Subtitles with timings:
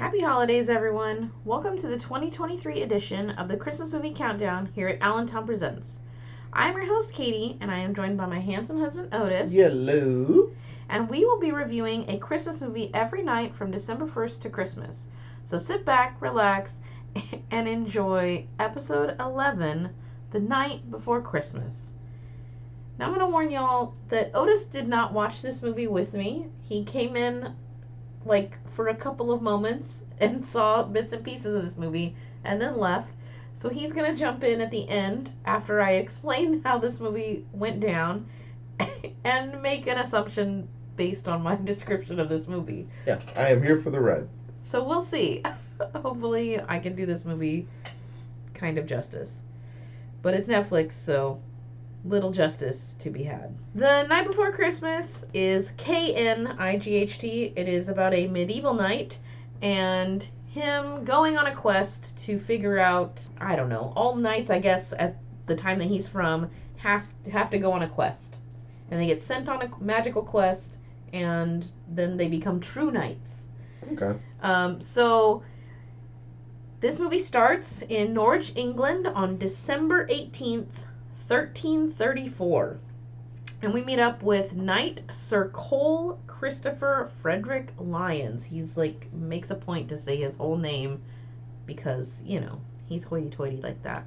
[0.00, 1.30] Happy holidays, everyone.
[1.44, 5.98] Welcome to the 2023 edition of the Christmas Movie Countdown here at Allentown Presents.
[6.54, 9.52] I'm your host, Katie, and I am joined by my handsome husband, Otis.
[9.52, 10.52] Hello.
[10.88, 15.08] And we will be reviewing a Christmas movie every night from December 1st to Christmas.
[15.44, 16.78] So sit back, relax,
[17.50, 19.90] and enjoy episode 11,
[20.30, 21.74] The Knight Before Christmas.
[22.98, 26.46] Now, I'm going to warn y'all that Otis did not watch this movie with me.
[26.62, 27.54] He came in
[28.24, 32.60] like for a couple of moments and saw bits and pieces of this movie and
[32.60, 33.10] then left.
[33.58, 37.44] So he's going to jump in at the end after I explain how this movie
[37.52, 38.26] went down
[39.24, 42.86] and make an assumption based on my description of this movie.
[43.06, 44.28] Yeah, I am here for the ride.
[44.62, 45.42] So we'll see.
[45.94, 47.66] Hopefully, I can do this movie
[48.54, 49.32] kind of justice.
[50.22, 51.40] But it's Netflix, so
[52.04, 53.54] little justice to be had.
[53.74, 57.52] The Knight Before Christmas is K N I G H T.
[57.56, 59.18] It is about a medieval knight
[59.62, 64.58] and him going on a quest to figure out, I don't know, all knights, I
[64.58, 68.36] guess, at the time that he's from, has have to go on a quest.
[68.90, 70.78] And they get sent on a magical quest,
[71.12, 73.30] and then they become true knights.
[73.92, 74.18] Okay.
[74.42, 75.42] Um, so
[76.80, 80.66] this movie starts in Norwich, England on December 18th,
[81.30, 82.76] 1334.
[83.62, 88.42] And we meet up with Knight Sir Cole Christopher Frederick Lyons.
[88.42, 91.00] He's like makes a point to say his whole name
[91.66, 94.04] because, you know, he's hoity toity like that.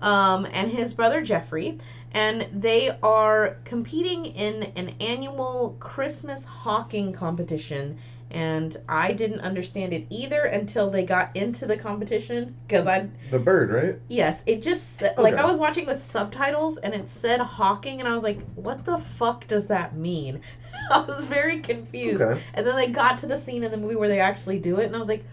[0.00, 1.78] Um, and his brother Geoffrey.
[2.12, 7.98] And they are competing in an annual Christmas hawking competition
[8.30, 13.38] and I didn't understand it either until they got into the competition because I The
[13.38, 13.96] bird, right?
[14.08, 18.08] yes it just sa- like I was watching with subtitles and it said hawking and
[18.08, 20.40] I was like what the fuck does that mean
[20.90, 22.42] I was very confused Okay.
[22.54, 24.86] and then they got to the scene in the movie where they actually do it
[24.86, 25.24] and I was like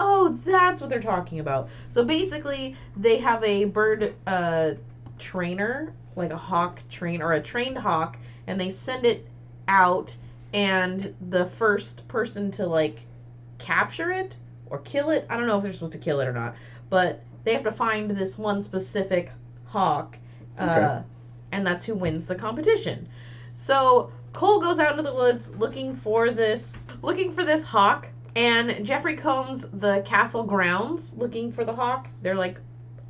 [0.00, 4.72] oh that's what they're talking about so basically they have a bird uh
[5.18, 9.26] trainer like a hawk train or a trained hawk and they send it
[9.68, 10.14] out
[10.52, 13.00] and the first person to like
[13.58, 14.36] capture it
[14.66, 16.54] or kill it i don't know if they're supposed to kill it or not
[16.90, 19.30] but they have to find this one specific
[19.66, 20.18] hawk
[20.58, 21.04] uh, Okay.
[21.52, 23.08] and that's who wins the competition.
[23.54, 28.84] So cole goes out into the woods looking for this looking for this hawk and
[28.86, 32.08] jeffrey combs the castle grounds looking for the hawk.
[32.22, 32.58] They're like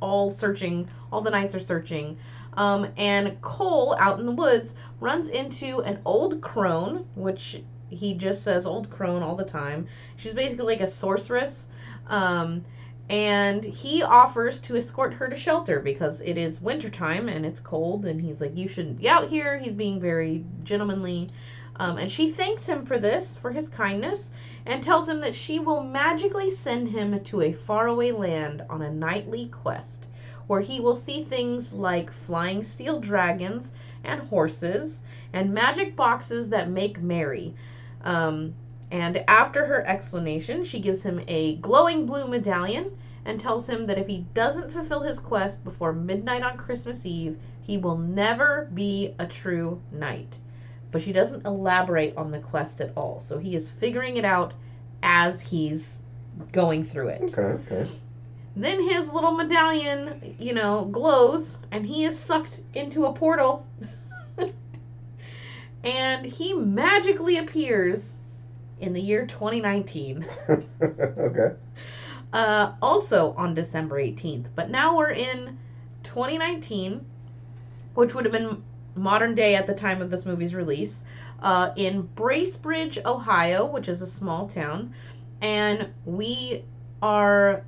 [0.01, 2.17] all searching all the knights are searching
[2.57, 8.43] um, and cole out in the woods runs into an old crone, which he just
[8.43, 9.87] says old crone all the time.
[10.17, 11.67] She's basically like a sorceress.
[12.07, 12.63] Um,
[13.09, 18.05] and he offers to escort her to shelter because it is wintertime and it's cold,
[18.05, 19.59] and he's like, You shouldn't be out here.
[19.59, 21.29] He's being very gentlemanly.
[21.75, 24.29] Um, and she thanks him for this, for his kindness,
[24.65, 28.91] and tells him that she will magically send him to a faraway land on a
[28.91, 30.05] knightly quest
[30.53, 33.71] where he will see things like flying steel dragons
[34.03, 35.01] and horses
[35.33, 37.55] and magic boxes that make merry.
[38.03, 38.53] Um,
[38.91, 43.97] and after her explanation, she gives him a glowing blue medallion and tells him that
[43.97, 49.15] if he doesn't fulfill his quest before midnight on Christmas Eve, he will never be
[49.17, 50.35] a true knight.
[50.91, 54.53] But she doesn't elaborate on the quest at all, so he is figuring it out
[55.01, 55.97] as he's
[56.51, 57.33] going through it.
[57.35, 57.41] Okay.
[57.41, 57.89] Okay.
[58.55, 63.65] Then his little medallion, you know, glows and he is sucked into a portal.
[65.83, 68.17] and he magically appears
[68.79, 70.27] in the year 2019.
[70.81, 71.55] okay.
[72.31, 74.45] Uh, also on December 18th.
[74.55, 75.57] But now we're in
[76.03, 77.03] 2019,
[77.95, 78.63] which would have been
[78.95, 81.03] modern day at the time of this movie's release,
[81.41, 84.93] uh, in Bracebridge, Ohio, which is a small town.
[85.41, 86.63] And we
[87.01, 87.63] are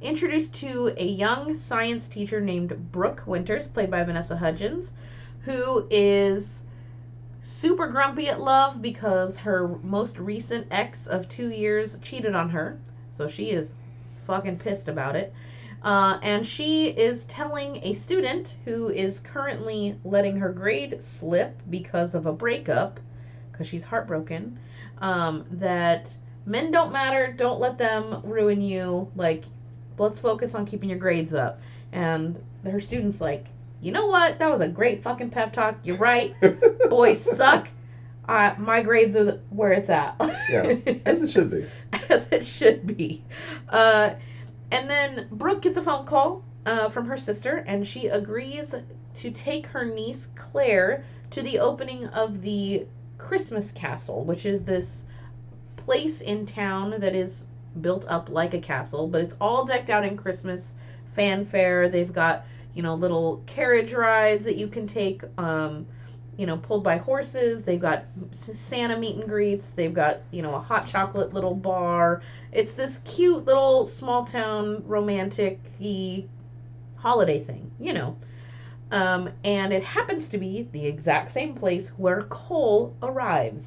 [0.00, 4.92] introduced to a young science teacher named Brooke Winters, played by Vanessa Hudgens,
[5.42, 6.62] who is
[7.42, 12.78] super grumpy at love because her most recent ex of two years cheated on her.
[13.10, 13.72] So she is
[14.26, 15.32] fucking pissed about it.
[15.82, 22.14] Uh, and she is telling a student who is currently letting her grade slip because
[22.14, 22.98] of a breakup,
[23.50, 24.58] because she's heartbroken,
[24.98, 26.10] um, that
[26.46, 29.10] men don't matter, don't let them ruin you.
[29.14, 29.44] Like,
[29.98, 31.60] let's focus on keeping your grades up.
[31.92, 33.46] And her student's like,
[33.80, 34.38] you know what?
[34.38, 35.76] That was a great fucking pep talk.
[35.84, 36.34] You're right.
[36.88, 37.68] Boys suck.
[38.28, 40.16] Uh, my grades are the- where it's at.
[40.50, 41.66] Yeah, As it should be.
[42.10, 43.24] as it should be.
[43.68, 44.10] Uh,
[44.70, 48.74] and then Brooke gets a phone call uh, from her sister, and she agrees
[49.16, 52.86] to take her niece Claire to the opening of the
[53.16, 55.04] Christmas Castle, which is this
[55.76, 57.46] place in town that is
[57.80, 60.74] built up like a castle, but it's all decked out in Christmas
[61.14, 61.88] fanfare.
[61.88, 62.44] They've got,
[62.74, 65.86] you know, little carriage rides that you can take, um,
[66.36, 67.62] you know, pulled by horses.
[67.62, 69.70] They've got Santa meet and greets.
[69.70, 72.22] They've got, you know, a hot chocolate little bar.
[72.52, 75.60] It's this cute little small town romantic
[76.96, 78.16] holiday thing, you know.
[78.90, 83.64] Um, and it happens to be the exact same place where Cole arrives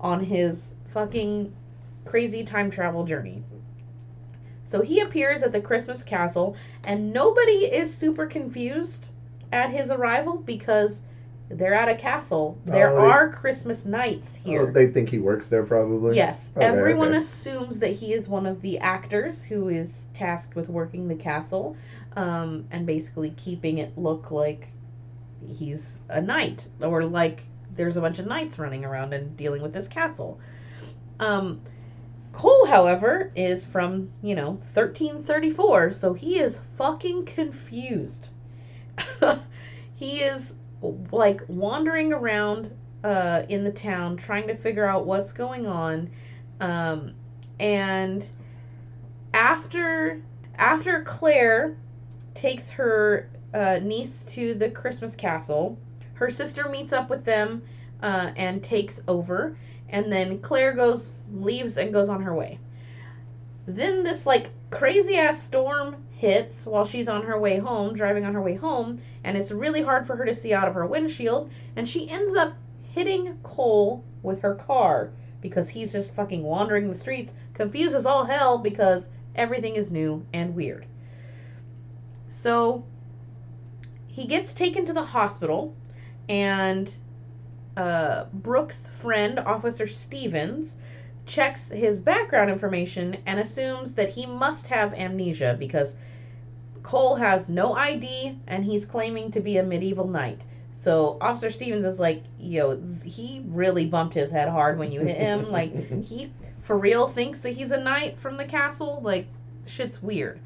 [0.00, 1.54] on his fucking
[2.06, 3.42] crazy time travel journey.
[4.64, 6.56] So he appears at the Christmas castle,
[6.86, 9.08] and nobody is super confused
[9.52, 11.00] at his arrival because
[11.48, 12.58] they're at a castle.
[12.64, 14.62] There Oh, they- are Christmas knights here.
[14.62, 16.16] Oh, they think he works there, probably.
[16.16, 17.18] Yes, Okay, everyone okay.
[17.18, 21.76] assumes that he is one of the actors who is tasked with working the castle
[22.16, 24.68] um, and basically keeping it look like
[25.46, 27.44] he's a knight or like
[27.76, 30.40] there's a bunch of knights running around and dealing with this castle.
[31.20, 31.60] Um,
[32.36, 38.28] Cole, however, is from, you know, 1334, so he is fucking confused.
[39.94, 40.52] he is
[41.10, 42.70] like wandering around
[43.02, 46.10] uh, in the town trying to figure out what's going on.
[46.60, 47.14] Um,
[47.58, 48.22] and
[49.32, 50.20] after
[50.56, 51.78] after Claire
[52.34, 55.78] takes her uh, niece to the Christmas castle,
[56.12, 57.62] her sister meets up with them
[58.02, 59.56] uh, and takes over.
[59.88, 62.58] And then Claire goes, leaves, and goes on her way.
[63.66, 68.34] Then this like crazy ass storm hits while she's on her way home, driving on
[68.34, 71.50] her way home, and it's really hard for her to see out of her windshield.
[71.74, 76.98] And she ends up hitting Cole with her car because he's just fucking wandering the
[76.98, 80.86] streets, confused as all hell because everything is new and weird.
[82.28, 82.84] So
[84.06, 85.76] he gets taken to the hospital,
[86.28, 86.94] and
[87.76, 90.76] uh, Brooke's friend, Officer Stevens,
[91.26, 95.96] checks his background information and assumes that he must have amnesia because
[96.82, 100.40] Cole has no ID and he's claiming to be a medieval knight.
[100.80, 105.16] So Officer Stevens is like, yo, he really bumped his head hard when you hit
[105.16, 105.50] him.
[105.50, 105.74] like,
[106.04, 106.32] he
[106.62, 109.00] for real thinks that he's a knight from the castle.
[109.02, 109.26] Like,
[109.66, 110.38] shit's weird.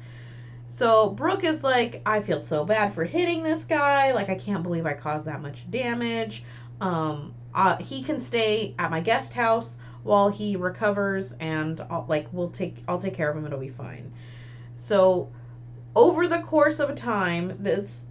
[0.69, 4.13] So Brooke is like, I feel so bad for hitting this guy.
[4.13, 6.43] Like, I can't believe I caused that much damage.
[6.79, 12.27] Um, uh, he can stay at my guest house while he recovers, and I'll, like
[12.31, 13.45] we'll take I'll take care of him.
[13.45, 14.11] It'll be fine.
[14.75, 15.29] So
[15.95, 18.01] over the course of time, this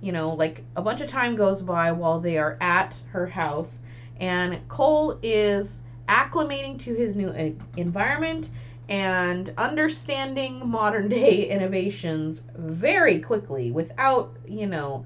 [0.00, 3.78] you know like a bunch of time goes by while they are at her house,
[4.20, 8.50] and Cole is acclimating to his new uh, environment
[8.88, 15.04] and understanding modern day innovations very quickly without you know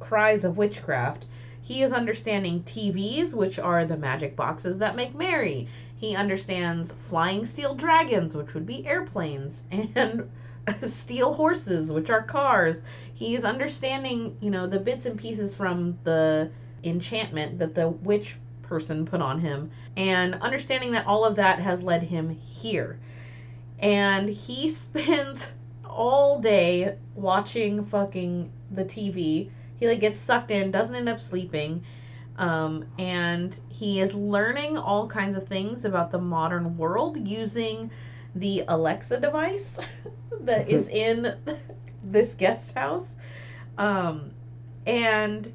[0.00, 1.26] cries of witchcraft
[1.68, 5.68] he is understanding TVs, which are the magic boxes that make merry.
[5.98, 10.30] He understands flying steel dragons, which would be airplanes, and
[10.86, 12.80] steel horses, which are cars.
[13.12, 16.50] He is understanding, you know, the bits and pieces from the
[16.84, 21.82] enchantment that the witch person put on him, and understanding that all of that has
[21.82, 22.98] led him here.
[23.78, 25.42] And he spends
[25.84, 31.82] all day watching fucking the TV he like gets sucked in doesn't end up sleeping
[32.36, 37.90] um, and he is learning all kinds of things about the modern world using
[38.34, 39.78] the alexa device
[40.40, 41.34] that is in
[42.04, 43.16] this guest house.
[43.76, 44.30] Um,
[44.86, 45.52] and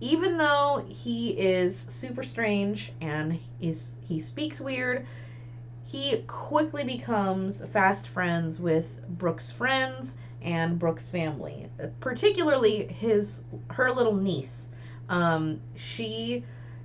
[0.00, 5.06] even though he is super strange and is he speaks weird
[5.84, 11.68] he quickly becomes fast friends with brooks friends and Brooke's family,
[12.00, 14.68] particularly his her little niece.
[15.08, 16.44] Um, she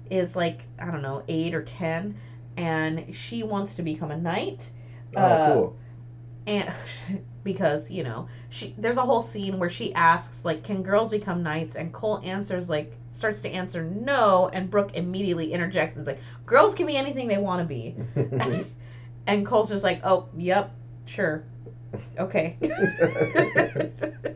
[0.09, 2.15] is like I don't know eight or ten,
[2.57, 4.71] and she wants to become a knight.
[5.15, 5.75] Oh, Uh, cool.
[6.47, 6.71] And
[7.43, 11.43] because you know she there's a whole scene where she asks like, "Can girls become
[11.43, 16.07] knights?" And Cole answers like starts to answer no, and Brooke immediately interjects and is
[16.07, 17.95] like, "Girls can be anything they want to be."
[19.27, 20.71] And Cole's just like, "Oh, yep,
[21.05, 21.43] sure."
[22.17, 22.57] Okay.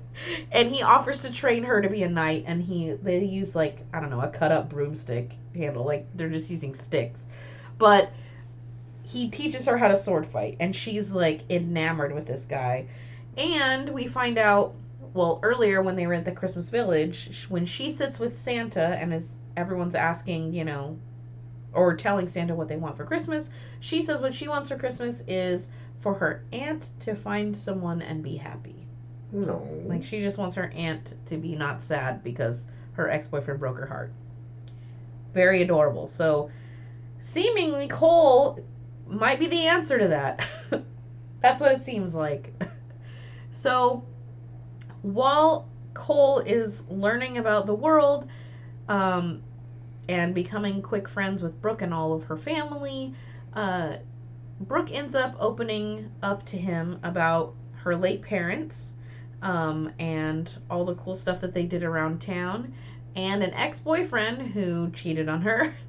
[0.51, 3.80] and he offers to train her to be a knight and he they use like
[3.94, 5.86] I don't know, a cut up broomstick handle.
[5.86, 7.20] Like they're just using sticks.
[7.78, 8.12] But
[9.04, 12.88] he teaches her how to sword fight and she's like enamored with this guy.
[13.38, 14.75] And we find out
[15.13, 19.13] well, earlier when they were at the Christmas village, when she sits with Santa and
[19.13, 20.98] is everyone's asking, you know,
[21.74, 23.50] or telling Santa what they want for Christmas,
[23.80, 25.68] she says what she wants for Christmas is
[26.01, 28.88] for her aunt to find someone and be happy.
[29.32, 29.68] no.
[29.86, 33.86] Like she just wants her aunt to be not sad because her ex-boyfriend broke her
[33.86, 34.12] heart.
[35.34, 36.08] Very adorable.
[36.08, 36.50] So
[37.20, 38.60] seemingly Cole
[39.08, 40.48] might be the answer to that.
[41.41, 42.53] That's what it seems like.
[43.51, 44.06] so
[45.01, 48.27] while Cole is learning about the world
[48.88, 49.41] um,
[50.08, 53.13] and becoming quick friends with Brooke and all of her family,
[53.53, 53.98] uh,
[54.60, 58.94] Brooke ends up opening up to him about her late parents
[59.42, 62.74] um, and all the cool stuff that they did around town,
[63.16, 65.74] and an ex boyfriend who cheated on her.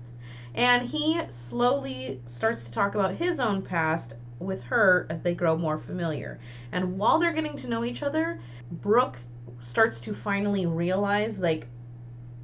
[0.53, 5.57] And he slowly starts to talk about his own past with her as they grow
[5.57, 6.41] more familiar.
[6.73, 8.41] And while they're getting to know each other,
[8.73, 9.17] Brooke
[9.61, 11.69] starts to finally realize like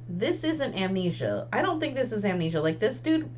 [0.07, 1.49] this isn't amnesia.
[1.51, 2.61] I don't think this is amnesia.
[2.61, 3.29] Like this dude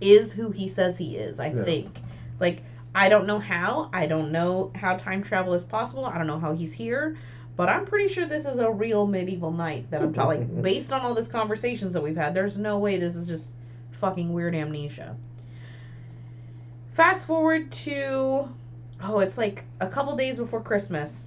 [0.00, 1.64] is who he says he is, I Yeah.
[1.64, 2.00] think.
[2.40, 2.62] Like
[2.94, 3.90] I don't know how.
[3.92, 6.06] I don't know how time travel is possible.
[6.06, 7.16] I don't know how he's here.
[7.56, 10.92] But I'm pretty sure this is a real medieval knight that I'm talking like based
[10.92, 13.46] on all these conversations that we've had, there's no way this is just
[14.00, 15.16] fucking weird amnesia.
[16.94, 18.48] Fast forward to
[19.02, 21.26] oh, it's like a couple days before Christmas.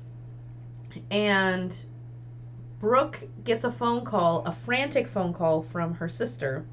[1.12, 1.76] And
[2.80, 6.66] Brooke gets a phone call, a frantic phone call from her sister,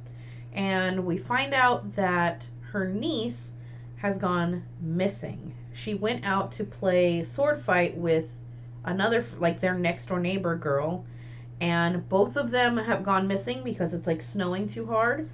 [0.52, 3.52] and we find out that her niece
[4.04, 5.54] has gone missing.
[5.72, 8.28] She went out to play sword fight with
[8.84, 11.06] another like their next door neighbor girl
[11.58, 15.30] and both of them have gone missing because it's like snowing too hard.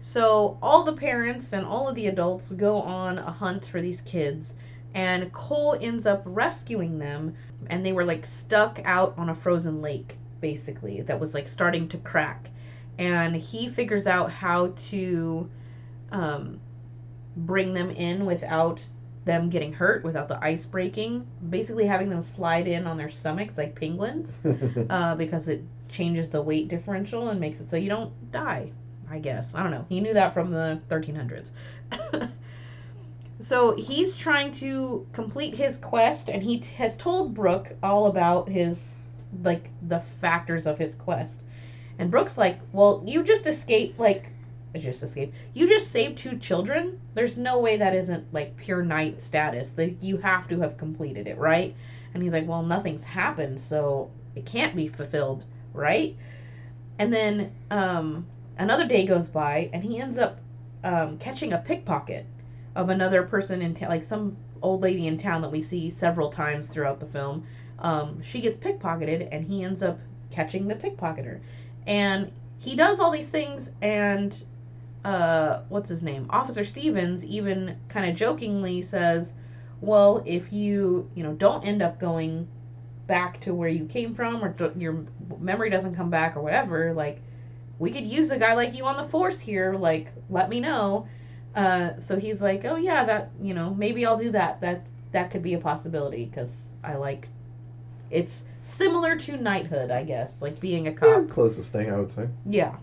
[0.00, 4.00] So all the parents and all of the adults go on a hunt for these
[4.00, 4.54] kids
[4.94, 7.36] and Cole ends up rescuing them
[7.70, 11.86] and they were like stuck out on a frozen lake basically that was like starting
[11.86, 12.50] to crack
[12.98, 15.48] and he figures out how to
[16.10, 16.58] um,
[17.46, 18.82] bring them in without
[19.24, 21.26] them getting hurt without the ice breaking.
[21.50, 24.32] Basically having them slide in on their stomachs like penguins
[24.90, 28.70] uh, because it changes the weight differential and makes it so you don't die
[29.10, 29.54] i guess.
[29.54, 29.86] I don't know.
[29.88, 31.50] He knew that from the 1300s
[33.40, 38.48] so he's trying to complete his quest and he t- has told brooke all about
[38.48, 38.78] his
[39.42, 41.40] like the factors of his quest.
[41.98, 44.30] And brooke's like well you just escaped like
[44.76, 47.00] just escaped you just saved two children?
[47.14, 49.72] There's no way that isn't like pure knight status.
[49.76, 51.74] Like you have to have completed it right?
[52.14, 56.16] And he's like well nothing's happened so it can't be fulfilled right?
[56.98, 58.26] And then um
[58.58, 60.38] another day goes by and he ends up
[60.84, 62.26] um catching a pickpocket
[62.76, 66.30] of another person in town like some old lady in town that we see several
[66.30, 67.46] times throughout the film.
[67.78, 69.98] Um she gets pickpocketed and he ends up
[70.30, 71.40] catching the pickpocketer.
[71.86, 74.34] And he does all these things and
[75.08, 79.34] uh what's his name officer stevens even kind of jokingly says
[79.80, 82.46] well if you you know don't end up going
[83.06, 85.06] back to where you came from or your
[85.40, 87.22] memory doesn't come back or whatever like
[87.78, 91.08] we could use a guy like you on the force here like let me know
[91.54, 95.30] uh so he's like oh yeah that you know maybe i'll do that that that
[95.30, 97.28] could be a possibility because i like
[98.10, 102.10] it's similar to knighthood i guess like being a cop Yeah, closest thing I would
[102.10, 102.28] say.
[102.46, 102.76] yeah.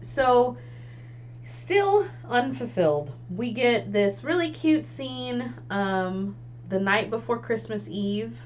[0.00, 0.56] So,
[1.44, 3.12] still unfulfilled.
[3.30, 6.36] We get this really cute scene um,
[6.68, 8.36] the night before Christmas Eve,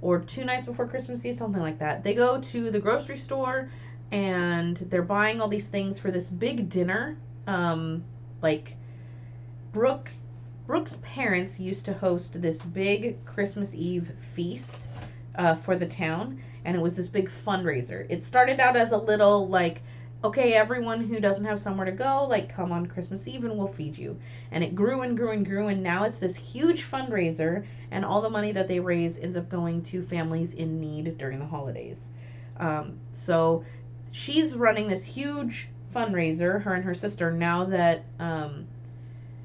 [0.00, 2.02] or two nights before Christmas Eve, something like that.
[2.02, 3.70] They go to the grocery store
[4.10, 7.16] and they're buying all these things for this big dinner.
[7.46, 8.04] Um,
[8.42, 8.76] like,
[9.72, 10.10] Brooke.
[10.66, 14.86] Brooke's parents used to host this big Christmas Eve feast
[15.34, 18.06] uh, for the town, and it was this big fundraiser.
[18.08, 19.82] It started out as a little like,
[20.24, 23.72] okay, everyone who doesn't have somewhere to go, like come on Christmas Eve and we'll
[23.72, 24.18] feed you.
[24.52, 28.22] And it grew and grew and grew, and now it's this huge fundraiser, and all
[28.22, 32.00] the money that they raise ends up going to families in need during the holidays.
[32.58, 33.64] Um, so
[34.12, 38.66] she's running this huge fundraiser, her and her sister, now that, um,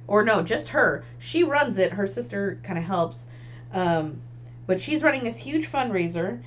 [0.05, 1.03] or no, just her.
[1.19, 3.25] She runs it, her sister kind of helps.
[3.73, 4.21] Um,
[4.67, 6.41] but she's running this huge fundraiser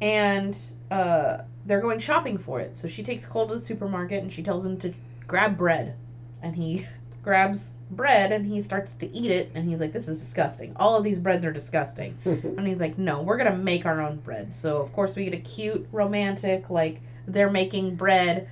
[0.00, 0.56] and
[0.90, 2.76] uh, they're going shopping for it.
[2.76, 4.92] So she takes Cole to the supermarket and she tells him to
[5.26, 5.96] grab bread.
[6.42, 6.86] And he
[7.22, 10.72] grabs bread and he starts to eat it and he's like, This is disgusting.
[10.76, 12.16] All of these breads are disgusting.
[12.24, 14.54] And he's like, No, we're gonna make our own bread.
[14.54, 18.48] So of course we get a cute, romantic, like they're making bread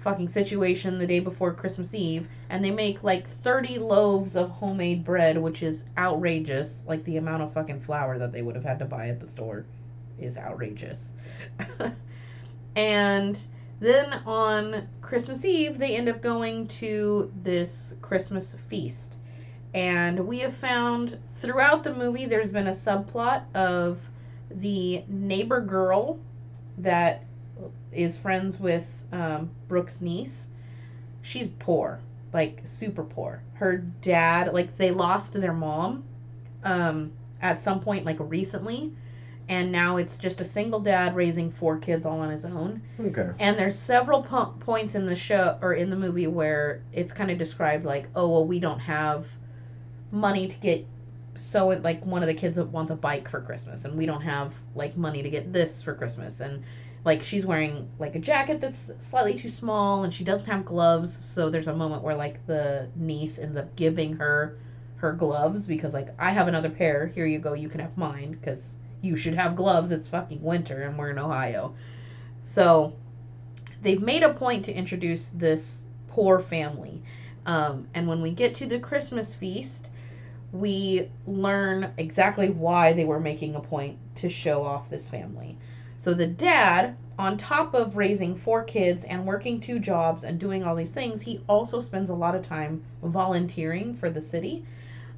[0.00, 5.04] fucking situation the day before Christmas Eve, and they make like 30 loaves of homemade
[5.04, 6.70] bread, which is outrageous.
[6.86, 9.28] Like the amount of fucking flour that they would have had to buy at the
[9.28, 9.64] store
[10.18, 11.00] is outrageous.
[12.76, 13.38] and
[13.80, 19.14] then on Christmas Eve, they end up going to this Christmas feast.
[19.74, 23.98] And we have found throughout the movie there's been a subplot of
[24.50, 26.18] the neighbor girl
[26.78, 27.24] that
[27.90, 30.46] is friends with um, Brooke's niece.
[31.22, 32.00] She's poor.
[32.32, 33.42] like super poor.
[33.54, 36.04] Her dad, like they lost their mom
[36.64, 38.92] um at some point like recently
[39.52, 42.80] and now it's just a single dad raising four kids all on his own.
[42.98, 43.32] Okay.
[43.38, 47.30] And there's several po- points in the show or in the movie where it's kind
[47.30, 49.26] of described like, oh well, we don't have
[50.10, 50.86] money to get.
[51.38, 54.22] So it, like one of the kids wants a bike for Christmas, and we don't
[54.22, 56.64] have like money to get this for Christmas, and
[57.04, 61.14] like she's wearing like a jacket that's slightly too small, and she doesn't have gloves.
[61.14, 64.56] So there's a moment where like the niece ends up giving her
[64.96, 67.08] her gloves because like I have another pair.
[67.08, 67.52] Here you go.
[67.52, 69.90] You can have mine because you should have gloves.
[69.90, 71.74] It's fucking winter and we're in Ohio.
[72.44, 72.94] So
[73.82, 75.78] they've made a point to introduce this
[76.08, 77.02] poor family.
[77.44, 79.90] Um, and when we get to the Christmas feast,
[80.52, 85.58] we learn exactly why they were making a point to show off this family.
[85.98, 90.64] So the dad, on top of raising four kids and working two jobs and doing
[90.64, 94.64] all these things, he also spends a lot of time volunteering for the city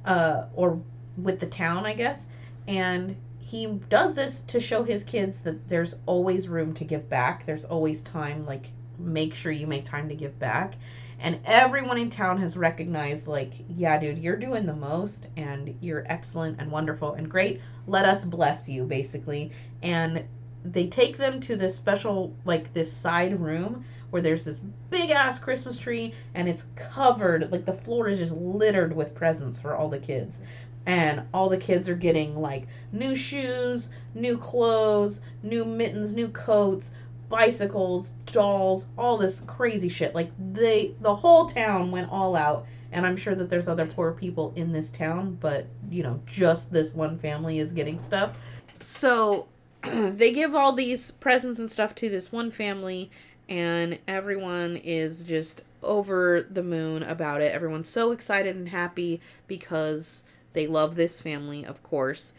[0.05, 0.79] uh, or
[1.17, 2.27] with the town, I guess.
[2.67, 3.15] And
[3.45, 7.45] he does this to show his kids that there's always room to give back.
[7.45, 8.65] There's always time, like,
[8.97, 10.73] make sure you make time to give back.
[11.19, 16.07] And everyone in town has recognized, like, yeah, dude, you're doing the most and you're
[16.07, 17.61] excellent and wonderful and great.
[17.85, 19.51] Let us bless you, basically.
[19.83, 20.23] And
[20.63, 24.59] they take them to this special, like, this side room where there's this
[24.89, 29.59] big ass Christmas tree and it's covered, like, the floor is just littered with presents
[29.59, 30.39] for all the kids
[30.85, 36.91] and all the kids are getting like new shoes, new clothes, new mittens, new coats,
[37.29, 40.13] bicycles, dolls, all this crazy shit.
[40.13, 44.13] Like they the whole town went all out and I'm sure that there's other poor
[44.13, 48.37] people in this town, but you know, just this one family is getting stuff.
[48.79, 49.47] So
[49.81, 53.09] they give all these presents and stuff to this one family
[53.49, 57.51] and everyone is just over the moon about it.
[57.51, 60.25] Everyone's so excited and happy because
[60.55, 62.33] they love this family, of course.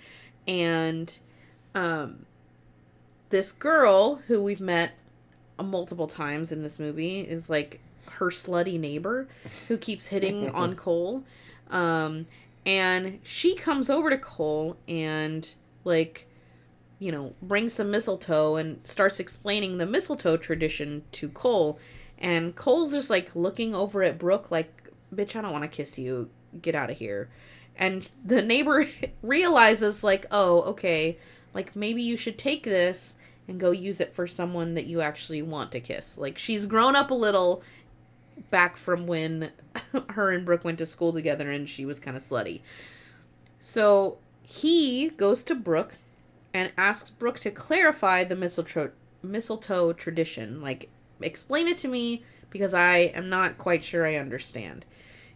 [0.49, 1.17] And
[1.75, 2.27] um,
[3.31, 4.93] this girl who we've met
[5.63, 7.81] multiple times in this movie is like
[8.13, 9.29] her slutty neighbor
[9.69, 11.23] who keeps hitting on Cole.
[11.71, 12.27] Um,
[12.65, 16.27] and she comes over to Cole and, like,
[16.99, 21.79] you know, brings some mistletoe and starts explaining the mistletoe tradition to Cole.
[22.19, 25.99] And Cole's just like looking over at Brooke, like, bitch, I don't want to kiss
[25.99, 26.31] you.
[26.61, 27.29] Get out of here
[27.79, 28.87] and the neighbor
[29.23, 31.19] realizes like oh okay
[31.55, 33.17] like maybe you should take this
[33.49, 36.19] and go use it for someone that you actually want to kiss.
[36.19, 37.63] Like she's grown up a little
[38.51, 39.53] back from when
[40.11, 42.61] her and brooke went to school together and she was kind of slutty.
[43.59, 45.97] So he goes to brooke
[46.53, 48.91] and asks brooke to clarify the mistletoe
[49.23, 50.61] mistletoe tradition.
[50.61, 54.85] Like explain it to me because i am not quite sure i understand.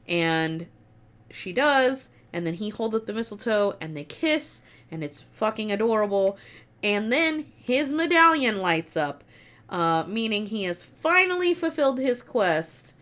[0.06, 0.66] And
[1.30, 5.70] she does and then he holds up the mistletoe and they kiss and it's fucking
[5.70, 6.38] adorable.
[6.82, 9.24] And then his medallion lights up
[9.70, 12.94] uh, meaning he has finally fulfilled his quest.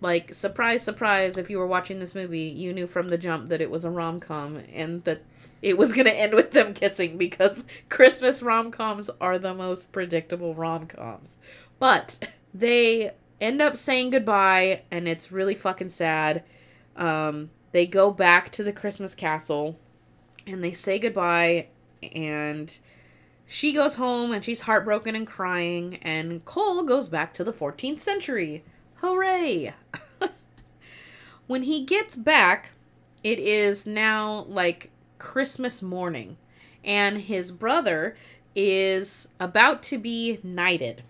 [0.00, 3.60] Like surprise surprise if you were watching this movie you knew from the jump that
[3.60, 5.22] it was a rom-com and that
[5.60, 10.54] it was going to end with them kissing because christmas rom-coms are the most predictable
[10.54, 11.38] rom-coms.
[11.78, 16.42] But they end up saying goodbye and it's really fucking sad.
[16.96, 19.78] Um, they go back to the Christmas castle
[20.46, 21.68] and they say goodbye
[22.14, 22.78] and
[23.46, 28.00] she goes home and she's heartbroken and crying and Cole goes back to the 14th
[28.00, 28.64] century.
[28.96, 29.74] Hooray!
[31.46, 32.72] when he gets back,
[33.24, 36.36] it is now like Christmas morning
[36.84, 38.16] and his brother
[38.54, 41.02] is about to be knighted.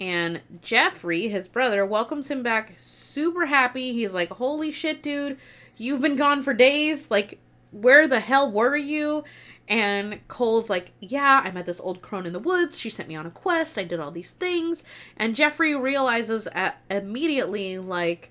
[0.00, 3.92] And Jeffrey, his brother, welcomes him back super happy.
[3.92, 5.38] He's like, Holy shit, dude,
[5.78, 7.10] You've been gone for days.
[7.10, 7.38] Like,
[7.70, 9.24] where the hell were you?
[9.68, 12.78] And Cole's like, Yeah, I met this old crone in the woods.
[12.78, 13.78] She sent me on a quest.
[13.78, 14.82] I did all these things.
[15.16, 18.30] And Jeffrey realizes at, immediately, like,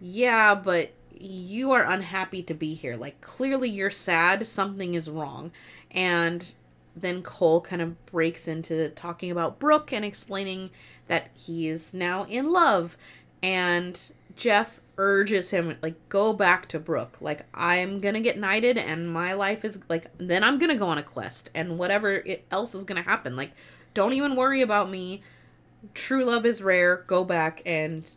[0.00, 2.96] Yeah, but you are unhappy to be here.
[2.96, 4.46] Like, clearly you're sad.
[4.46, 5.50] Something is wrong.
[5.90, 6.54] And
[6.96, 10.70] then Cole kind of breaks into talking about Brooke and explaining
[11.08, 12.96] that he is now in love.
[13.42, 14.00] And
[14.36, 17.18] Jeff urges him like go back to Brooke.
[17.20, 20.98] Like I'm gonna get knighted and my life is like then I'm gonna go on
[20.98, 23.36] a quest and whatever it, else is gonna happen.
[23.36, 23.52] Like
[23.92, 25.22] don't even worry about me.
[25.92, 27.04] True love is rare.
[27.06, 28.10] Go back and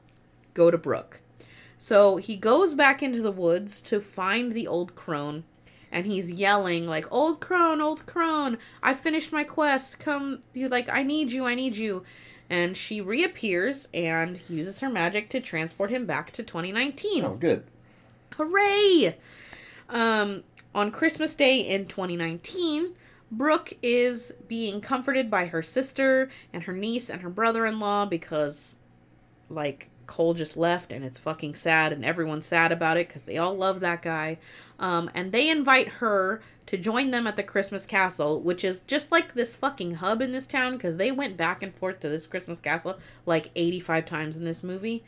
[0.53, 1.21] go to Brooke.
[1.77, 5.43] So he goes back into the woods to find the old crone
[5.91, 10.89] and he's yelling like old crone old crone i finished my quest come you like
[10.89, 12.03] i need you i need you
[12.49, 17.25] And she reappears and uses her magic to transport him back to 2019.
[17.25, 17.65] Oh, good.
[18.35, 19.17] Hooray!
[19.89, 22.93] Um, on Christmas Day in 2019,
[23.31, 28.05] Brooke is being comforted by her sister and her niece and her brother in law
[28.05, 28.77] because,
[29.49, 33.37] like, Cole just left and it's fucking sad and everyone's sad about it because they
[33.37, 34.37] all love that guy.
[34.79, 39.11] Um, and they invite her to join them at the Christmas Castle, which is just
[39.11, 42.25] like this fucking hub in this town because they went back and forth to this
[42.27, 45.03] Christmas Castle like 85 times in this movie,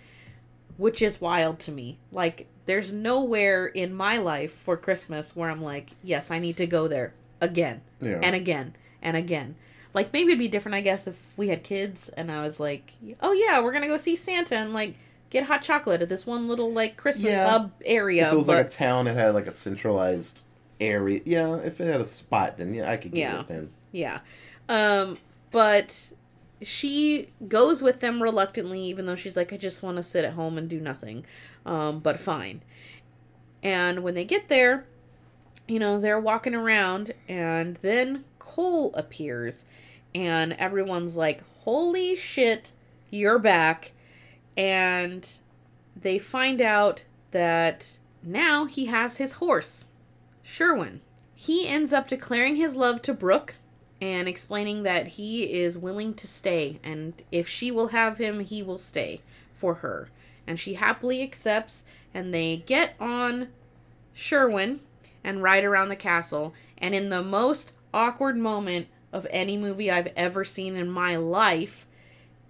[0.78, 1.98] which is wild to me.
[2.12, 6.68] Like, there's nowhere in my life for Christmas where I'm like, yes, I need to
[6.68, 8.20] go there again Yeah.
[8.22, 9.56] and again and again.
[9.94, 12.94] Like maybe it'd be different, I guess, if we had kids and I was like,
[13.22, 14.96] "Oh yeah, we're gonna go see Santa and like
[15.32, 17.50] get hot chocolate at this one little like Christmas Yeah.
[17.50, 20.42] hub area." if it was but like a town that had like a centralized
[20.80, 21.56] area, yeah.
[21.56, 23.40] If it had a spot, then yeah, I could get Yeah.
[23.42, 23.70] it then.
[23.92, 24.20] yeah,
[24.70, 25.18] um,
[25.52, 26.14] but
[26.62, 30.34] she goes with them reluctantly, even though she's like, "I just want to sit at
[30.34, 31.26] home and do nothing,"
[31.66, 32.62] um, but fine.
[33.64, 34.86] And when they get there,
[35.68, 39.66] you know, they're walking around, and then Cole appears,
[40.16, 42.72] and everyone's like, Holy shit,
[43.12, 43.92] you're back.
[44.58, 45.30] And
[45.96, 49.90] they find out that now he has his horse,
[50.42, 51.02] Sherwin.
[51.36, 53.56] He ends up declaring his love to Brooke
[54.02, 58.64] and explaining that he is willing to stay, and if she will have him, he
[58.64, 59.22] will stay
[59.54, 60.10] for her.
[60.48, 61.86] And she happily accepts,
[62.16, 63.50] and they get on
[64.12, 64.80] Sherwin
[65.24, 66.56] and ride around the castle.
[66.80, 71.86] And in the most awkward moment of any movie I've ever seen in my life,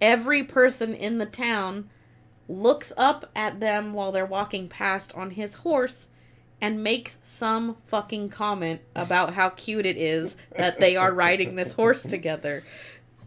[0.02, 1.90] every person in the town
[2.48, 6.10] looks up at them while they're walking past on his horse
[6.62, 11.74] and makes some fucking comment about how cute it is that they are riding this
[11.74, 12.64] horse together.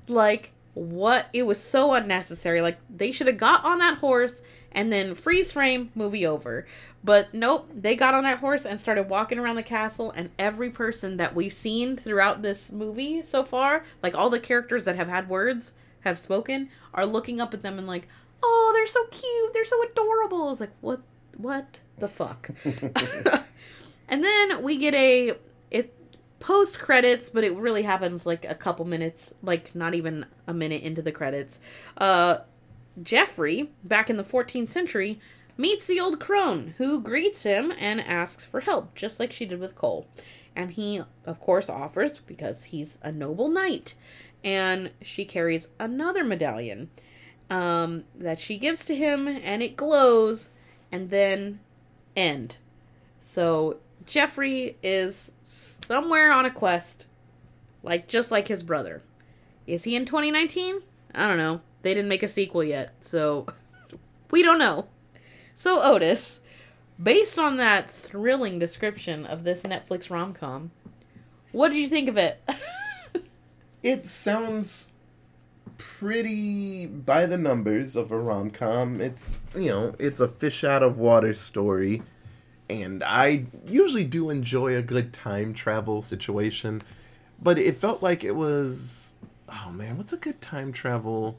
[0.07, 1.27] Like, what?
[1.33, 2.61] It was so unnecessary.
[2.61, 6.67] Like, they should have got on that horse and then freeze frame, movie over.
[7.05, 10.71] But nope, they got on that horse and started walking around the castle, and every
[10.71, 15.09] person that we've seen throughout this movie so far, like all the characters that have
[15.09, 18.07] had words, have spoken, are looking up at them and like,
[18.43, 20.51] oh, they're so cute, they're so adorable.
[20.53, 21.01] It's like, what,
[21.37, 22.51] what the fuck?
[24.09, 25.35] and then we get a
[25.71, 25.95] it
[26.39, 30.83] post credits, but it really happens like a couple minutes, like not even a minute
[30.83, 31.59] into the credits.
[31.97, 32.39] Uh,
[33.03, 35.19] Jeffrey, back in the 14th century,
[35.57, 39.61] meets the old crone who greets him and asks for help, just like she did
[39.61, 40.07] with Cole.
[40.55, 43.95] And he, of course, offers because he's a noble knight.
[44.45, 46.91] And she carries another medallion
[47.49, 50.51] um, that she gives to him, and it glows,
[50.91, 51.61] and then
[52.17, 52.57] end.
[53.21, 57.07] So Jeffrey is somewhere on a quest,
[57.83, 59.03] like just like his brother.
[59.67, 60.83] Is he in 2019?
[61.15, 61.61] I don't know.
[61.83, 63.47] They didn't make a sequel yet, so
[64.31, 64.87] we don't know.
[65.55, 66.41] So Otis,
[67.03, 70.71] based on that thrilling description of this Netflix rom com,
[71.53, 72.43] what did you think of it?
[73.83, 74.93] It sounds
[75.77, 79.01] pretty by the numbers of a rom com.
[79.01, 82.03] It's you know, it's a fish out of water story.
[82.71, 86.83] And I usually do enjoy a good time travel situation.
[87.43, 89.15] But it felt like it was
[89.49, 91.37] oh man, what's a good time travel?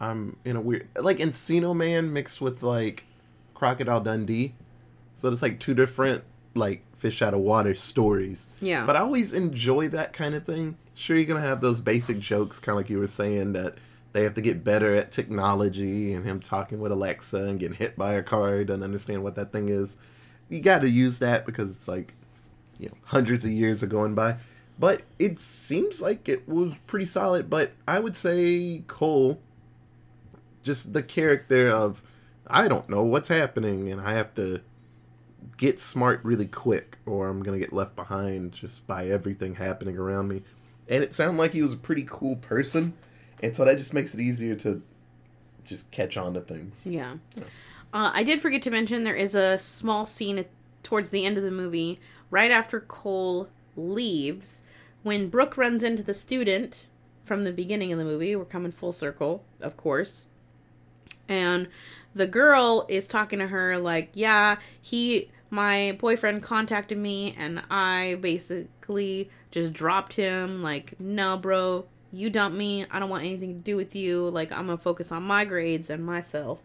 [0.00, 3.04] I'm in a weird like Encino Man mixed with like
[3.54, 4.54] Crocodile Dundee.
[5.16, 8.48] So it's like two different like fish out of water stories.
[8.60, 8.86] Yeah.
[8.86, 10.76] But I always enjoy that kind of thing.
[10.94, 13.74] Sure, you're gonna have those basic jokes, kind of like you were saying that
[14.12, 17.96] they have to get better at technology and him talking with Alexa and getting hit
[17.96, 19.96] by a car, doesn't understand what that thing is.
[20.48, 22.14] You got to use that because it's like,
[22.78, 24.36] you know, hundreds of years are going by.
[24.78, 27.50] But it seems like it was pretty solid.
[27.50, 29.40] But I would say Cole,
[30.68, 32.02] just the character of,
[32.46, 34.60] I don't know what's happening and I have to
[35.56, 40.28] get smart really quick or I'm gonna get left behind just by everything happening around
[40.28, 40.42] me.
[40.90, 42.92] And it sounded like he was a pretty cool person,
[43.42, 44.82] and so that just makes it easier to
[45.64, 46.82] just catch on to things.
[46.84, 47.14] Yeah.
[47.92, 50.48] Uh, I did forget to mention there is a small scene at,
[50.82, 51.98] towards the end of the movie,
[52.30, 54.62] right after Cole leaves,
[55.02, 56.88] when Brooke runs into the student
[57.24, 58.34] from the beginning of the movie.
[58.34, 60.24] We're coming full circle, of course.
[61.28, 61.68] And
[62.14, 68.18] the girl is talking to her like, "Yeah, he my boyfriend contacted me and I
[68.20, 72.84] basically just dropped him like, "No, bro, you dumped me.
[72.90, 74.28] I don't want anything to do with you.
[74.28, 76.62] Like, I'm going to focus on my grades and myself."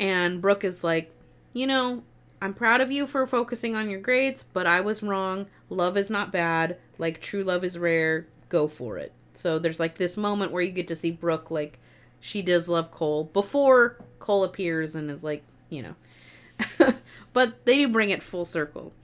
[0.00, 1.12] And Brooke is like,
[1.52, 2.02] "You know,
[2.40, 5.46] I'm proud of you for focusing on your grades, but I was wrong.
[5.70, 6.78] Love is not bad.
[6.98, 8.26] Like true love is rare.
[8.48, 11.78] Go for it." So there's like this moment where you get to see Brooke like
[12.24, 16.94] she does love Cole before Cole appears and is like, you know.
[17.34, 18.94] but they do bring it full circle.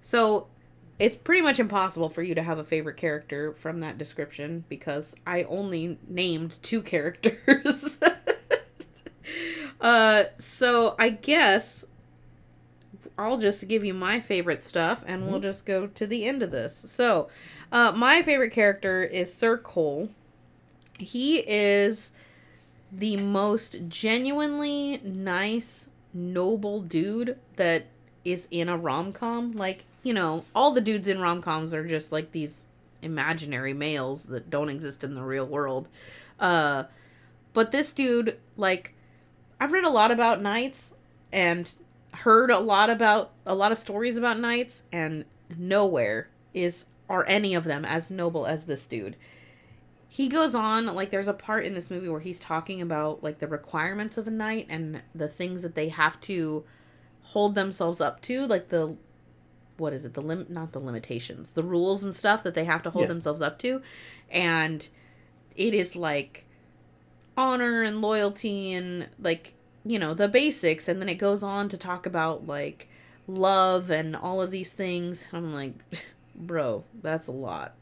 [0.00, 0.46] So
[0.98, 5.14] it's pretty much impossible for you to have a favorite character from that description because
[5.26, 7.98] I only named two characters.
[9.82, 11.84] uh, so I guess
[13.18, 16.50] I'll just give you my favorite stuff and we'll just go to the end of
[16.50, 16.74] this.
[16.74, 17.28] So,
[17.70, 20.08] uh, my favorite character is Sir Cole.
[20.98, 22.12] He is
[22.92, 27.86] the most genuinely nice, noble dude that
[28.24, 29.52] is in a rom com.
[29.52, 32.64] Like, you know, all the dudes in rom coms are just like these
[33.00, 35.88] imaginary males that don't exist in the real world.
[36.38, 36.84] Uh,
[37.52, 38.94] but this dude, like,
[39.58, 40.94] I've read a lot about knights
[41.32, 41.70] and
[42.12, 45.24] heard a lot about a lot of stories about knights, and
[45.56, 49.16] nowhere is are any of them as noble as this dude.
[50.14, 53.38] He goes on like there's a part in this movie where he's talking about like
[53.38, 56.64] the requirements of a knight and the things that they have to
[57.22, 58.94] hold themselves up to, like the
[59.78, 60.12] what is it?
[60.12, 63.08] The lim not the limitations, the rules and stuff that they have to hold Yeah.
[63.08, 63.80] themselves up to.
[64.30, 64.86] And
[65.56, 66.44] it is like
[67.34, 71.78] honor and loyalty and like you know the basics and then it goes on to
[71.78, 72.86] talk about like
[73.26, 75.72] love and all of these things i'm like
[76.36, 77.72] bro that's a lot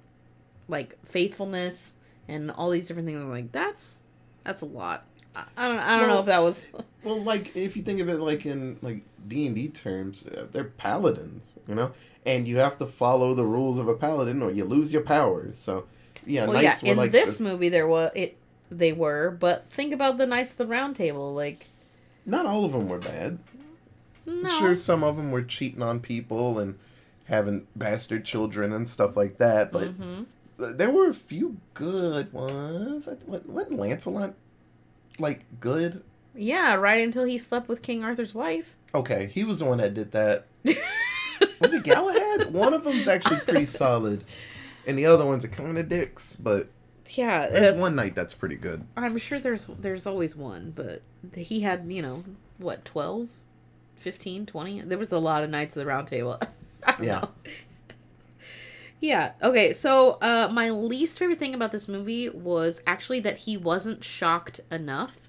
[0.69, 1.95] like faithfulness
[2.31, 4.01] and all these different things i'm like that's
[4.45, 5.05] that's a lot
[5.37, 8.11] i, I don't i don't know if that was Well, like if you think of
[8.11, 11.93] it like in like D and D terms, uh, they're paladins, you know,
[12.27, 15.57] and you have to follow the rules of a paladin, or you lose your powers.
[15.57, 15.87] So,
[16.27, 18.37] yeah, well yeah knights were in like this movie there was it
[18.71, 21.69] they were but think about the knights of the round table like
[22.27, 23.39] not all of them were bad.
[24.27, 26.79] no Sure, some of them were cheating on people and
[27.25, 30.27] having bastard children and stuff like that, but Mhm.
[30.61, 33.09] Th- there were a few good ones.
[33.27, 34.35] What Lancelot
[35.19, 36.03] like good?
[36.33, 39.95] yeah right until he slept with king arthur's wife Okay, he was the one that
[39.95, 40.47] did that.
[41.61, 42.53] Was it Galahad?
[42.53, 44.25] One of them's actually pretty solid,
[44.87, 46.37] and the other ones are kind of dicks.
[46.41, 46.69] But
[47.15, 48.85] yeah there's one knight that's pretty good.
[48.97, 51.03] I'm sure there's there's always one, but
[51.35, 52.25] he had, you know,
[52.59, 53.29] what, 12,
[53.97, 54.81] 15, 20?
[54.83, 56.41] There was a lot of knights of the round table.
[57.01, 57.21] Yeah.
[57.21, 57.29] know.
[59.01, 59.33] Yeah.
[59.43, 64.05] Okay, so uh my least favorite thing about this movie was actually that he wasn't
[64.05, 65.29] shocked enough.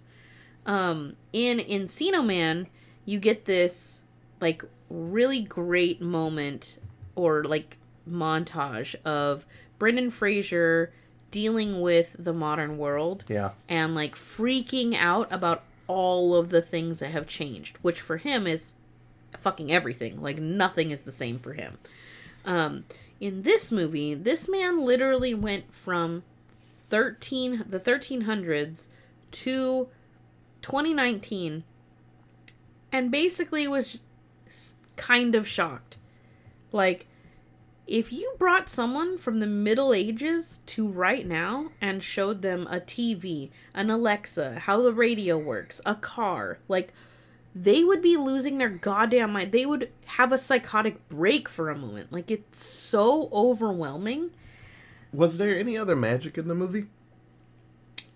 [0.66, 2.68] Um in Encino Man,
[3.06, 4.04] you get this
[4.40, 6.80] like really great moment
[7.16, 7.78] or like
[8.10, 9.46] montage of
[9.80, 10.92] Brendan Fraser
[11.30, 17.00] dealing with the modern world Yeah, and like freaking out about all of the things
[17.00, 18.74] that have changed, which for him is
[19.40, 20.22] fucking everything.
[20.22, 21.78] Like nothing is the same for him.
[22.46, 22.84] Um
[23.22, 26.24] in this movie, this man literally went from
[26.90, 28.90] 13 the 1300s
[29.30, 29.88] to
[30.62, 31.64] 2019
[32.92, 34.02] and basically was
[34.98, 35.96] kind of shocked.
[36.74, 37.08] Like
[37.88, 42.80] if you brought someone from the Middle Ages to right now and showed them a
[42.80, 46.92] TV, an Alexa, how the radio works, a car, like
[47.56, 49.52] they would be losing their goddamn mind.
[49.52, 52.12] They would have a psychotic break for a moment.
[52.12, 54.32] Like it's so overwhelming.
[55.14, 56.86] was there any other magic in the movie?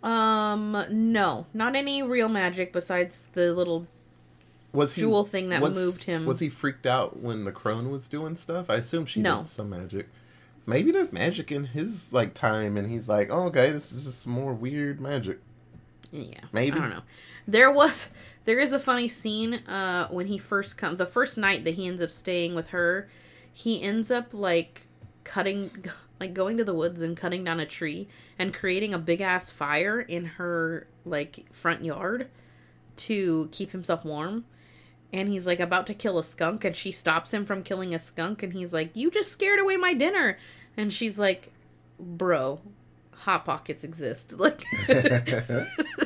[0.03, 3.87] Um no, not any real magic besides the little
[4.71, 6.25] Was he Jewel thing that was- moved him.
[6.25, 8.69] Was he freaked out when the crone was doing stuff?
[8.69, 9.39] I assume she No.
[9.39, 10.07] did some magic.
[10.67, 14.21] Maybe there's magic in his like time, and he's like, "Oh, okay, this is just
[14.21, 15.39] some more weird magic."
[16.11, 16.77] Yeah, Maybe.
[16.77, 17.03] I don't know.
[17.47, 18.09] There was
[18.45, 21.87] there is a funny scene uh when he first comes the first night that he
[21.87, 23.09] ends up staying with her,
[23.51, 24.87] he ends up like
[25.23, 25.71] cutting
[26.19, 28.07] like going to the woods and cutting down a tree
[28.39, 32.29] and creating a big ass fire in her like front yard
[32.95, 34.45] to keep himself warm.
[35.11, 37.99] And he's like about to kill a skunk and she stops him from killing a
[37.99, 40.37] skunk and he's like, "You just scared away my dinner."
[40.75, 41.53] And she's like,
[41.99, 42.59] "Bro,
[43.11, 44.63] hot pockets exist." Like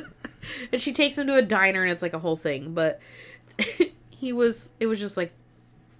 [0.72, 3.00] and she takes him to a diner and it's like a whole thing but
[4.10, 5.32] he was it was just like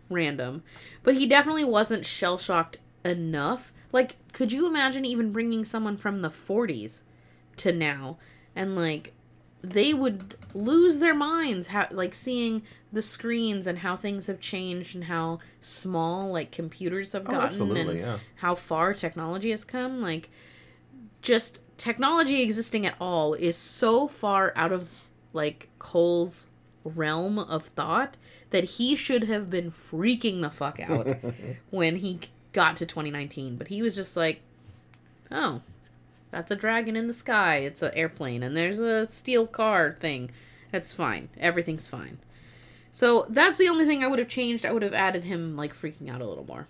[0.09, 0.63] random.
[1.03, 3.73] But he definitely wasn't shell shocked enough.
[3.93, 7.03] Like could you imagine even bringing someone from the 40s
[7.59, 8.19] to now?
[8.57, 9.13] And like
[9.63, 14.95] they would lose their minds how like seeing the screens and how things have changed
[14.95, 18.19] and how small like computers have Oh, gotten absolutely, and yeah.
[18.37, 19.99] how far technology has come.
[19.99, 20.29] Like
[21.23, 24.93] just technology existing at all is so far out of
[25.33, 26.47] like Cole's
[26.85, 28.17] realm of thought
[28.51, 31.09] that he should have been freaking the fuck out
[31.71, 32.21] when he
[32.53, 34.41] got to 2019 but he was just like
[35.31, 35.63] oh
[36.31, 37.57] That's a dragon in the sky.
[37.59, 40.31] It's an airplane, and there's a steel car thing.
[40.71, 41.29] That's fine.
[41.39, 42.19] Everything's fine.
[42.93, 44.65] So that's the only thing I would have changed.
[44.65, 46.69] I would have added him like freaking out a little more.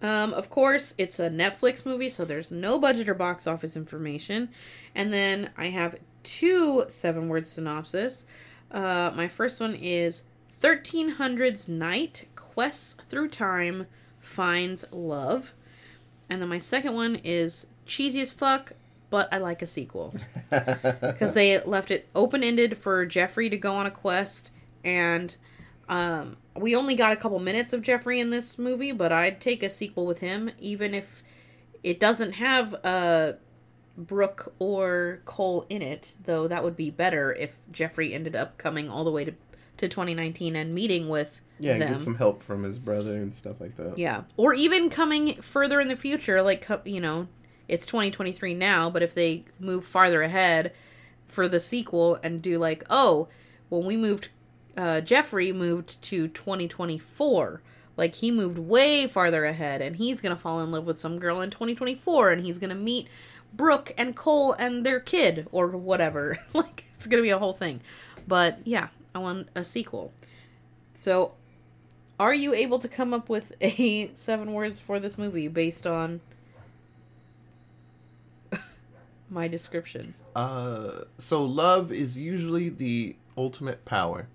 [0.00, 4.48] Um, of course, it's a Netflix movie, so there's no budget or box office information.
[4.94, 8.24] And then I have two seven word synopsis.
[8.70, 10.22] Uh, my first one is
[10.60, 13.86] 1300's Knight Quests Through Time
[14.20, 15.54] Finds Love.
[16.28, 18.72] And then my second one is cheesy as fuck,
[19.10, 20.14] but I like a sequel.
[20.50, 24.50] Because they left it open ended for Jeffrey to go on a quest,
[24.84, 25.34] and
[25.88, 29.62] um, we only got a couple minutes of Jeffrey in this movie, but I'd take
[29.62, 31.22] a sequel with him, even if
[31.82, 33.32] it doesn't have uh,
[33.96, 38.88] Brooke or Cole in it, though that would be better if Jeffrey ended up coming
[38.88, 39.32] all the way to,
[39.78, 41.92] to 2019 and meeting with Yeah, them.
[41.92, 43.96] get some help from his brother and stuff like that.
[43.98, 44.22] Yeah.
[44.36, 47.28] Or even coming further in the future, like, you know,
[47.66, 50.72] it's 2023 now, but if they move farther ahead
[51.28, 53.28] for the sequel and do like, oh,
[53.68, 54.28] when we moved,
[54.78, 57.60] uh, Jeffrey moved to 2024.
[57.96, 61.40] Like, he moved way farther ahead and he's to fall in love with some girl
[61.40, 63.08] in 2024 and he's to meet
[63.52, 66.38] Brooke and Cole and their kid or whatever.
[66.54, 67.80] like, it's to be a whole thing.
[68.28, 70.12] But yeah, I want a sequel.
[70.92, 71.32] So
[72.20, 76.20] are you able to come up with a seven words for this movie based on
[79.28, 80.14] my description?
[80.36, 84.28] Uh, so love is usually the ultimate power.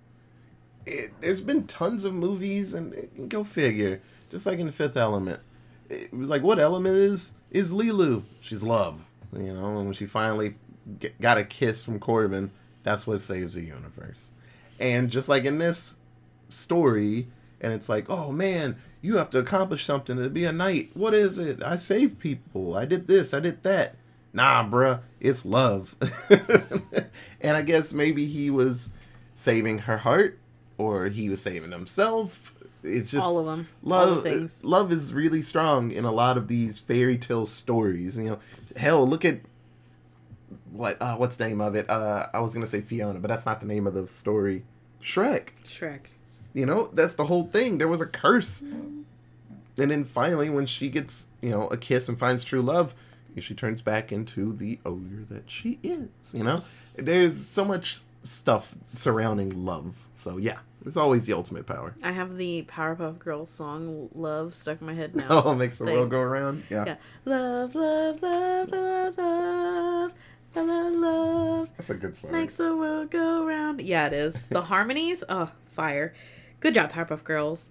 [0.86, 4.00] It, there's been tons of movies, and it- go figure.
[4.30, 5.40] Just like in the Fifth Element,
[5.88, 8.24] it was like what element is is Leeloo?
[8.40, 9.08] She's love.
[9.32, 10.54] You know, and when she finally
[10.98, 12.50] get, got a kiss from Korben,
[12.82, 14.32] that's what saves the universe.
[14.78, 15.96] And just like in this
[16.48, 17.28] story,
[17.60, 20.90] and it's like, oh man, you have to accomplish something to be a knight.
[20.94, 21.62] What is it?
[21.62, 22.76] I saved people.
[22.76, 23.34] I did this.
[23.34, 23.96] I did that.
[24.32, 25.94] Nah, bruh, it's love.
[27.40, 28.90] and I guess maybe he was
[29.36, 30.38] saving her heart,
[30.78, 32.54] or he was saving himself.
[32.82, 33.68] It's just All of 'em.
[33.84, 38.18] All Love, love is really strong in a lot of these fairy tale stories.
[38.18, 38.38] You know,
[38.76, 39.40] hell, look at
[40.70, 41.88] what uh, what's the name of it?
[41.88, 44.64] Uh, I was gonna say Fiona, but that's not the name of the story.
[45.02, 45.48] Shrek.
[45.64, 46.00] Shrek.
[46.52, 47.78] You know, that's the whole thing.
[47.78, 48.60] There was a curse.
[48.60, 52.94] And then finally, when she gets, you know, a kiss and finds true love,
[53.38, 56.08] she turns back into the ogre that she is.
[56.32, 56.62] You know,
[56.96, 60.06] there's so much stuff surrounding love.
[60.16, 61.94] So yeah, it's always the ultimate power.
[62.02, 65.26] I have the Powerpuff Girls song "Love" stuck in my head now.
[65.44, 66.30] Oh, makes the world go Thanks.
[66.32, 66.62] around.
[66.70, 66.96] Yeah, Yeah.
[67.24, 70.12] Love, love, love, love, love,
[70.56, 71.68] love, love, love.
[71.76, 72.32] that's a good song.
[72.32, 73.80] Makes the world go round.
[73.80, 74.46] Yeah, it is.
[74.46, 76.14] The harmonies, oh, fire.
[76.60, 77.68] Good job, Powerpuff Girls.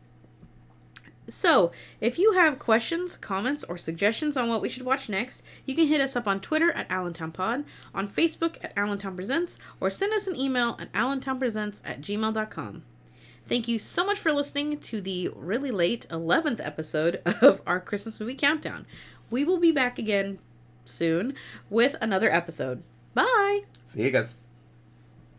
[1.27, 5.73] So, if you have questions, comments, or suggestions on what we should watch next, you
[5.73, 10.13] can hit us up on Twitter at AllentownPod, on Facebook at Allentown Presents, or send
[10.13, 12.83] us an email at allentownpresents at gmail.com.
[13.45, 18.19] Thank you so much for listening to the really late 11th episode of our Christmas
[18.19, 18.85] movie countdown.
[19.29, 20.39] We will be back again
[20.85, 21.35] soon
[21.69, 22.83] with another episode.
[23.13, 23.61] Bye!
[23.85, 24.42] See you guys.